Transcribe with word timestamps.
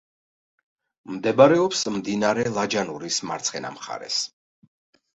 მდებარეობს 1.17 1.85
მდინარე 1.99 2.49
ლაჯანურის 2.57 3.23
მარცხენა 3.31 3.75
მხარეს. 3.81 4.23